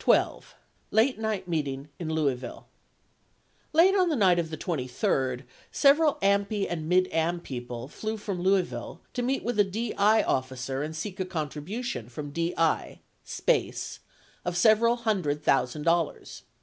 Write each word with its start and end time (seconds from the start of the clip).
12. 0.00 0.54
LATE 0.90 1.18
NIGHT 1.18 1.48
MEETING 1.48 1.88
IN 1.98 2.10
LOUISVILLE 2.10 2.66
Late 3.72 3.94
on 3.94 4.10
the 4.10 4.16
night 4.16 4.38
of 4.38 4.50
the 4.50 4.58
23d, 4.58 5.44
several 5.70 6.16
AMPI 6.20 6.66
and 6.68 6.90
Mid 6.90 7.08
Am 7.10 7.40
people 7.40 7.88
flew 7.88 8.18
to 8.18 8.32
Louisville 8.34 9.00
to 9.14 9.22
meet, 9.22 9.42
with 9.42 9.58
a 9.58 9.64
DI 9.64 10.22
officer 10.24 10.82
and 10.82 10.94
seek 10.94 11.18
a 11.20 11.24
contribution 11.24 12.10
from 12.10 12.32
DI 12.32 13.00
(SPACE) 13.24 14.00
of 14.44 14.58
several 14.58 14.96
hundred 14.96 15.42
thousand 15.42 15.84
dollars. 15.84 16.42